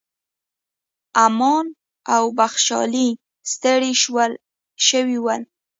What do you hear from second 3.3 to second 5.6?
ستړي شوي ول.